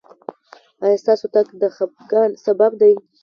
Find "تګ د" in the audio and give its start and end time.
1.33-1.63